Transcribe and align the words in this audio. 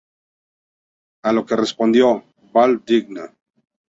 A 1.23 1.31
lo 1.31 1.45
que 1.45 1.55
respondió: 1.55 2.23
"Vall 2.53 2.81
digna". 2.83 3.31